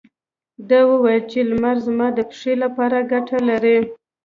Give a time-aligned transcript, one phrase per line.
[0.69, 3.77] ده وويل چې لمر زما د پښې لپاره ګټه لري.